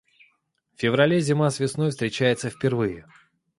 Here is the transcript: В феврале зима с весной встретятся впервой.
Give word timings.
В 0.77 0.81
феврале 0.81 1.19
зима 1.19 1.51
с 1.51 1.59
весной 1.59 1.91
встретятся 1.91 2.49
впервой. 2.49 3.03